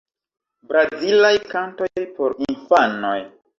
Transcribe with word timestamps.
Brazilaj 0.71 1.31
kantoj 1.53 1.91
por 2.17 2.37
infanoj. 2.49 3.17